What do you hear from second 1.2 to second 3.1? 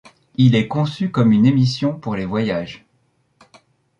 une émission pour les voyages.